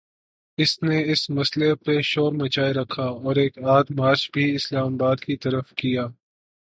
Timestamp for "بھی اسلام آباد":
4.33-5.15